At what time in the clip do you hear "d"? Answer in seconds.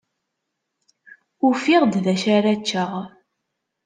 2.05-2.07